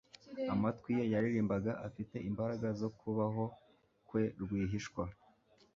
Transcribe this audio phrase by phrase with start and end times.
[0.53, 3.45] Amatwi ye yaririmbaga afite imbaraga zo kubaho
[4.07, 5.03] kwe rwihishwa